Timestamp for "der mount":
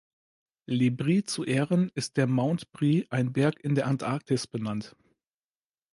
2.17-2.71